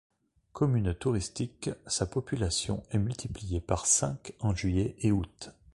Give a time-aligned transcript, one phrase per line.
[0.53, 5.53] Commune touristique, sa population est multipliée par cinq en juillet et août.